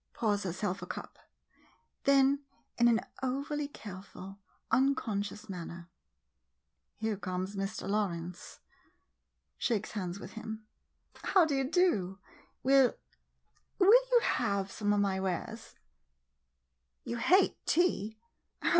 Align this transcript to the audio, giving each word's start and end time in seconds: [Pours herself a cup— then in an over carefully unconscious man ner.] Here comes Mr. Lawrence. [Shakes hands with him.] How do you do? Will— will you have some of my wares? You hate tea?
[Pours 0.15 0.41
herself 0.41 0.81
a 0.81 0.87
cup— 0.87 1.19
then 2.05 2.43
in 2.79 2.87
an 2.87 3.01
over 3.21 3.55
carefully 3.67 4.33
unconscious 4.71 5.47
man 5.47 5.67
ner.] 5.67 5.89
Here 6.97 7.15
comes 7.15 7.55
Mr. 7.55 7.87
Lawrence. 7.87 8.61
[Shakes 9.59 9.91
hands 9.91 10.19
with 10.19 10.31
him.] 10.33 10.65
How 11.21 11.45
do 11.45 11.53
you 11.53 11.69
do? 11.69 12.17
Will— 12.63 12.95
will 13.77 13.93
you 14.11 14.21
have 14.23 14.71
some 14.71 14.91
of 14.91 14.99
my 15.01 15.19
wares? 15.19 15.75
You 17.03 17.17
hate 17.17 17.63
tea? 17.67 18.17